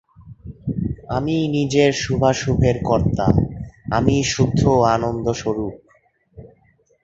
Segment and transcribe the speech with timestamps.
[1.09, 3.27] আমিই নিজের শুভাশুভের কর্তা,
[3.91, 5.75] আমিই শুদ্ধ ও আনন্দস্বরূপ।